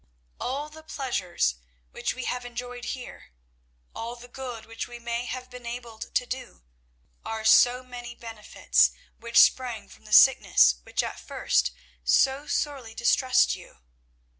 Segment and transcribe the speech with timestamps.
[0.39, 1.57] All the pleasures
[1.91, 3.33] which we have enjoyed here,
[3.93, 6.63] all the good which we may have been enabled to do,
[7.23, 11.69] are so many benefits which sprang from the sickness which at first
[12.03, 13.77] so sorely distressed you.